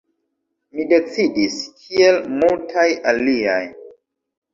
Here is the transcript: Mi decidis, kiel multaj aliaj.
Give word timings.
Mi 0.77 0.85
decidis, 0.93 1.57
kiel 1.81 2.17
multaj 2.39 2.87
aliaj. 3.13 3.59